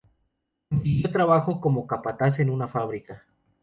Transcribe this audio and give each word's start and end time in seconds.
Consiguió 0.67 1.11
trabajó 1.11 1.61
como 1.61 1.85
capataz 1.85 2.39
en 2.39 2.49
una 2.49 2.67
fábrica. 2.67 3.23